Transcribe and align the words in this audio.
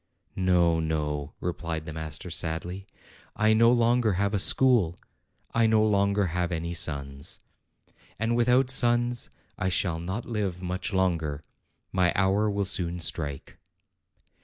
"No, 0.35 0.79
no," 0.79 1.35
replied 1.39 1.85
the 1.85 1.93
master 1.93 2.31
sadly; 2.31 2.87
"I 3.35 3.53
no 3.53 3.71
longer 3.71 4.13
have 4.13 4.33
a 4.33 4.39
school; 4.39 4.95
I 5.53 5.67
no 5.67 5.83
longer 5.85 6.25
have 6.33 6.51
any 6.51 6.73
sons. 6.73 7.39
And 8.17 8.35
with 8.35 8.49
out 8.49 8.71
sons, 8.71 9.29
I 9.59 9.69
shall 9.69 9.99
not 9.99 10.25
live 10.25 10.59
much 10.59 10.91
longer. 10.91 11.43
My 11.91 12.11
hour 12.15 12.49
will 12.49 12.65
soon 12.65 12.99
strike." 12.99 13.59